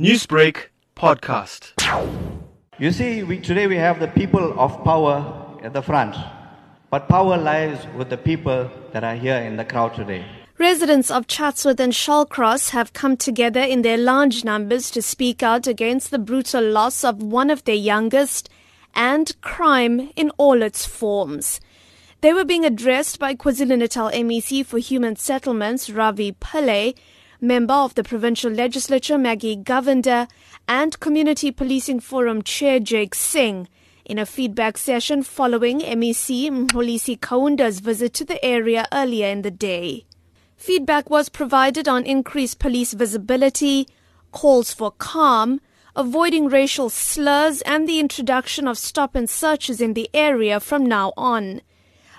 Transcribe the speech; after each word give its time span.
Newsbreak 0.00 0.70
podcast. 0.96 1.70
You 2.80 2.90
see, 2.90 3.22
we, 3.22 3.38
today 3.38 3.68
we 3.68 3.76
have 3.76 4.00
the 4.00 4.08
people 4.08 4.58
of 4.58 4.82
power 4.82 5.56
at 5.62 5.72
the 5.72 5.82
front, 5.82 6.16
but 6.90 7.08
power 7.08 7.36
lies 7.36 7.86
with 7.96 8.10
the 8.10 8.16
people 8.16 8.68
that 8.92 9.04
are 9.04 9.14
here 9.14 9.36
in 9.36 9.56
the 9.56 9.64
crowd 9.64 9.94
today. 9.94 10.26
Residents 10.58 11.12
of 11.12 11.28
Chatsworth 11.28 11.78
and 11.78 11.92
Shallcross 11.92 12.70
have 12.70 12.92
come 12.92 13.16
together 13.16 13.60
in 13.60 13.82
their 13.82 13.96
large 13.96 14.42
numbers 14.42 14.90
to 14.90 15.00
speak 15.00 15.44
out 15.44 15.68
against 15.68 16.10
the 16.10 16.18
brutal 16.18 16.64
loss 16.68 17.04
of 17.04 17.22
one 17.22 17.48
of 17.48 17.62
their 17.62 17.76
youngest 17.76 18.48
and 18.96 19.40
crime 19.42 20.10
in 20.16 20.30
all 20.38 20.60
its 20.62 20.84
forms. 20.84 21.60
They 22.20 22.32
were 22.32 22.44
being 22.44 22.64
addressed 22.64 23.20
by 23.20 23.36
KwaZulu-Natal 23.36 24.10
MEC 24.10 24.66
for 24.66 24.78
Human 24.78 25.14
Settlements 25.14 25.88
Ravi 25.88 26.32
Pillay, 26.32 26.96
member 27.44 27.74
of 27.74 27.94
the 27.94 28.02
provincial 28.02 28.50
legislature 28.50 29.18
Maggie 29.18 29.56
Govender, 29.56 30.28
and 30.66 30.98
Community 30.98 31.50
Policing 31.52 32.00
Forum 32.00 32.42
Chair 32.42 32.80
Jake 32.80 33.14
Singh 33.14 33.68
in 34.04 34.18
a 34.18 34.26
feedback 34.26 34.76
session 34.76 35.22
following 35.22 35.80
MEC 35.80 36.50
Mxolisi 36.50 37.18
Kaunda's 37.18 37.80
visit 37.80 38.12
to 38.14 38.24
the 38.24 38.42
area 38.44 38.86
earlier 38.92 39.28
in 39.28 39.42
the 39.42 39.50
day. 39.50 40.04
Feedback 40.56 41.10
was 41.10 41.28
provided 41.28 41.88
on 41.88 42.04
increased 42.04 42.58
police 42.58 42.92
visibility, 42.92 43.86
calls 44.30 44.72
for 44.72 44.90
calm, 44.90 45.60
avoiding 45.96 46.48
racial 46.48 46.90
slurs, 46.90 47.62
and 47.62 47.88
the 47.88 48.00
introduction 48.00 48.66
of 48.66 48.78
stop 48.78 49.14
and 49.14 49.28
searches 49.28 49.80
in 49.80 49.94
the 49.94 50.08
area 50.12 50.60
from 50.60 50.84
now 50.84 51.12
on. 51.16 51.60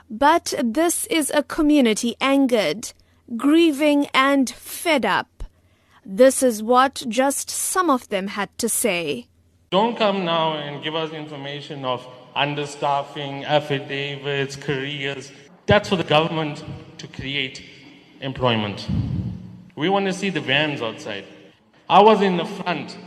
But 0.10 0.54
this 0.64 1.06
is 1.08 1.32
a 1.34 1.44
community 1.44 2.16
angered, 2.22 2.94
grieving, 3.36 4.08
and 4.14 4.50
fed 4.50 5.06
up. 5.06 5.44
This 6.06 6.44
is 6.44 6.62
what 6.62 7.04
just 7.08 7.50
some 7.50 7.90
of 7.90 8.10
them 8.10 8.28
had 8.28 8.56
to 8.60 8.70
say. 8.70 9.28
Don't 9.72 9.98
come 9.98 10.24
now 10.24 10.54
and 10.54 10.84
give 10.84 10.96
us 10.96 11.12
information 11.12 11.84
of 11.84 12.06
understaffing, 12.36 13.44
affidavits, 13.44 14.56
careers. 14.56 15.32
That's 15.66 15.90
for 15.90 15.96
the 15.96 16.04
government 16.04 16.64
to 17.00 17.08
create 17.08 17.64
employment. 18.22 18.88
We 19.76 19.90
want 19.90 20.06
to 20.06 20.14
see 20.14 20.30
the 20.30 20.42
vans 20.42 20.82
outside. 20.82 21.26
I 21.90 22.02
was 22.02 22.22
in 22.22 22.38
the 22.38 22.46
front 22.46 22.98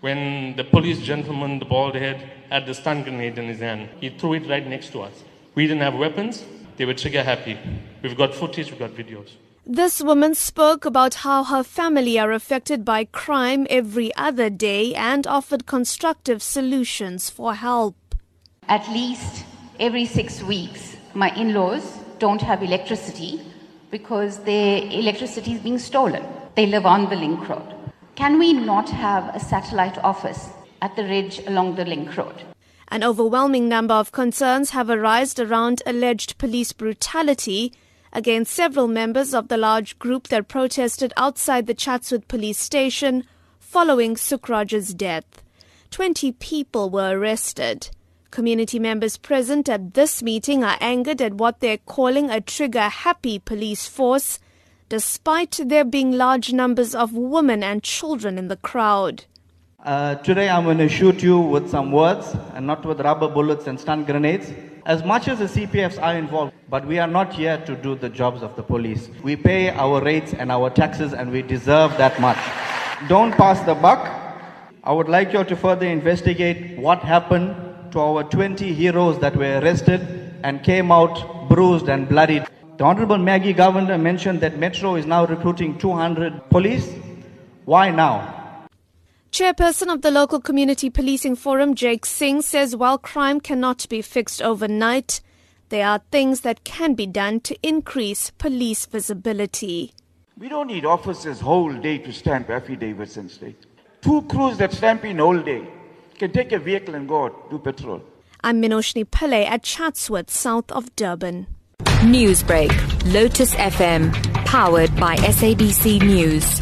when 0.00 0.56
the 0.56 0.64
police 0.64 0.98
gentleman, 1.00 1.58
the 1.58 1.64
bald 1.64 1.94
head, 1.94 2.30
had 2.50 2.66
the 2.66 2.74
stun 2.74 3.02
grenade 3.04 3.38
in 3.38 3.48
his 3.48 3.60
hand. 3.60 3.88
He 4.00 4.10
threw 4.10 4.34
it 4.34 4.48
right 4.48 4.66
next 4.66 4.90
to 4.92 5.02
us. 5.02 5.24
We 5.54 5.66
didn't 5.66 5.82
have 5.82 5.94
weapons. 5.94 6.44
They 6.76 6.84
were 6.84 6.94
trigger 6.94 7.22
happy. 7.22 7.58
We've 8.02 8.16
got 8.16 8.34
footage, 8.34 8.70
we've 8.70 8.78
got 8.78 8.90
videos. 8.90 9.30
This 9.66 10.02
woman 10.02 10.34
spoke 10.34 10.84
about 10.84 11.14
how 11.14 11.42
her 11.42 11.62
family 11.62 12.18
are 12.18 12.32
affected 12.32 12.84
by 12.84 13.04
crime 13.06 13.66
every 13.70 14.14
other 14.14 14.50
day 14.50 14.94
and 14.94 15.26
offered 15.26 15.64
constructive 15.64 16.42
solutions 16.42 17.30
for 17.30 17.54
help. 17.54 17.96
At 18.68 18.86
least 18.90 19.46
every 19.80 20.04
six 20.04 20.42
weeks, 20.42 20.98
my 21.14 21.34
in 21.34 21.54
laws 21.54 21.96
don't 22.18 22.42
have 22.42 22.62
electricity 22.62 23.40
because 23.90 24.40
their 24.40 24.82
electricity 24.82 25.54
is 25.54 25.62
being 25.62 25.78
stolen. 25.78 26.26
They 26.56 26.66
live 26.66 26.84
on 26.84 27.08
the 27.08 27.16
link 27.16 27.48
road. 27.48 27.74
Can 28.16 28.38
we 28.38 28.52
not 28.52 28.90
have 28.90 29.34
a 29.34 29.40
satellite 29.40 29.96
office 30.04 30.50
at 30.82 30.94
the 30.94 31.04
ridge 31.04 31.40
along 31.46 31.76
the 31.76 31.86
link 31.86 32.14
road? 32.18 32.42
An 32.88 33.02
overwhelming 33.02 33.70
number 33.70 33.94
of 33.94 34.12
concerns 34.12 34.70
have 34.70 34.90
arisen 34.90 35.50
around 35.50 35.82
alleged 35.86 36.36
police 36.36 36.74
brutality 36.74 37.72
against 38.14 38.54
several 38.54 38.88
members 38.88 39.34
of 39.34 39.48
the 39.48 39.56
large 39.56 39.98
group 39.98 40.28
that 40.28 40.48
protested 40.48 41.12
outside 41.16 41.66
the 41.66 41.74
Chatsworth 41.74 42.28
police 42.28 42.58
station 42.58 43.24
following 43.58 44.14
Sukraj's 44.14 44.94
death. 44.94 45.42
Twenty 45.90 46.32
people 46.32 46.88
were 46.90 47.18
arrested. 47.18 47.90
Community 48.30 48.78
members 48.78 49.16
present 49.16 49.68
at 49.68 49.94
this 49.94 50.22
meeting 50.22 50.64
are 50.64 50.76
angered 50.80 51.20
at 51.20 51.34
what 51.34 51.60
they're 51.60 51.78
calling 51.78 52.30
a 52.30 52.40
trigger 52.40 52.88
happy 52.88 53.38
police 53.38 53.86
force, 53.86 54.40
despite 54.88 55.60
there 55.64 55.84
being 55.84 56.12
large 56.12 56.52
numbers 56.52 56.94
of 56.94 57.12
women 57.12 57.62
and 57.62 57.82
children 57.82 58.38
in 58.38 58.48
the 58.48 58.56
crowd. 58.56 59.24
Uh, 59.84 60.14
today 60.16 60.48
I'm 60.48 60.64
going 60.64 60.78
to 60.78 60.88
shoot 60.88 61.22
you 61.22 61.38
with 61.38 61.70
some 61.70 61.92
words 61.92 62.34
and 62.54 62.66
not 62.66 62.84
with 62.84 63.00
rubber 63.00 63.28
bullets 63.28 63.66
and 63.66 63.78
stun 63.78 64.04
grenades. 64.04 64.50
As 64.86 65.02
much 65.02 65.28
as 65.28 65.38
the 65.38 65.46
CPFs 65.46 65.98
are 66.02 66.14
involved, 66.14 66.52
but 66.68 66.86
we 66.86 66.98
are 66.98 67.06
not 67.06 67.32
here 67.32 67.56
to 67.64 67.74
do 67.74 67.94
the 67.94 68.10
jobs 68.10 68.42
of 68.42 68.54
the 68.54 68.62
police. 68.62 69.08
We 69.22 69.34
pay 69.34 69.70
our 69.70 70.02
rates 70.02 70.34
and 70.34 70.52
our 70.52 70.68
taxes 70.68 71.14
and 71.14 71.32
we 71.32 71.40
deserve 71.40 71.96
that 71.96 72.20
much. 72.20 72.36
Don't 73.08 73.32
pass 73.32 73.60
the 73.60 73.74
buck. 73.74 74.06
I 74.84 74.92
would 74.92 75.08
like 75.08 75.32
you 75.32 75.42
to 75.42 75.56
further 75.56 75.86
investigate 75.86 76.78
what 76.78 76.98
happened 76.98 77.56
to 77.92 78.00
our 78.00 78.24
20 78.24 78.74
heroes 78.74 79.18
that 79.20 79.34
were 79.34 79.58
arrested 79.60 80.02
and 80.42 80.62
came 80.62 80.92
out 80.92 81.48
bruised 81.48 81.88
and 81.88 82.06
bloodied. 82.06 82.46
The 82.76 82.84
Honorable 82.84 83.16
Maggie 83.16 83.54
Govender 83.54 83.98
mentioned 83.98 84.42
that 84.42 84.58
Metro 84.58 84.96
is 84.96 85.06
now 85.06 85.24
recruiting 85.24 85.78
200 85.78 86.50
police. 86.50 86.92
Why 87.64 87.90
now? 87.90 88.43
Chairperson 89.34 89.92
of 89.92 90.02
the 90.02 90.12
local 90.12 90.38
community 90.40 90.88
policing 90.88 91.34
forum, 91.34 91.74
Jake 91.74 92.06
Singh, 92.06 92.40
says 92.40 92.76
while 92.76 92.98
crime 92.98 93.40
cannot 93.40 93.84
be 93.88 94.00
fixed 94.00 94.40
overnight, 94.40 95.20
there 95.70 95.88
are 95.88 96.00
things 96.12 96.42
that 96.42 96.62
can 96.62 96.94
be 96.94 97.04
done 97.04 97.40
to 97.40 97.56
increase 97.60 98.30
police 98.38 98.86
visibility. 98.86 99.92
We 100.38 100.48
don't 100.48 100.68
need 100.68 100.84
officers 100.84 101.40
whole 101.40 101.72
day 101.72 101.98
to 101.98 102.12
stamp 102.12 102.48
affidavits 102.48 103.16
and 103.16 103.28
state. 103.28 103.66
Two 104.02 104.22
crews 104.22 104.56
that 104.58 104.72
stamp 104.72 105.04
in 105.04 105.18
whole 105.18 105.40
day 105.40 105.66
can 106.16 106.30
take 106.30 106.52
a 106.52 106.60
vehicle 106.60 106.94
and 106.94 107.08
go 107.08 107.24
out 107.24 107.50
do 107.50 107.58
patrol. 107.58 108.04
I'm 108.44 108.62
Minoshni 108.62 109.04
Pillay 109.04 109.46
at 109.46 109.64
Chatsworth, 109.64 110.30
south 110.30 110.70
of 110.70 110.94
Durban. 110.94 111.48
Newsbreak, 112.06 112.70
Lotus 113.12 113.52
FM, 113.56 114.12
powered 114.44 114.94
by 114.94 115.16
SABC 115.16 116.00
News. 116.02 116.60